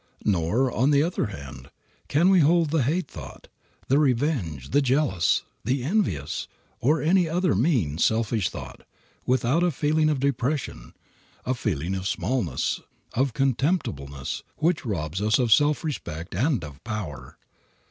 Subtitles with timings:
[0.25, 1.69] Nor, on the other hand,
[2.07, 3.49] can we hold the hate thought,
[3.87, 6.47] the revenge, the jealous, the envious,
[6.79, 8.81] or any other mean, selfish thought,
[9.27, 10.95] without a feeling of depression,
[11.45, 12.81] a feeling of smallness,
[13.13, 17.37] of contemptibleness, which robs us of self respect and of power.